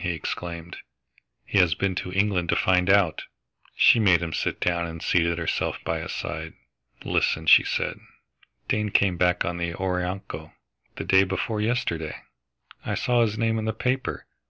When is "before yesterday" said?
11.24-12.14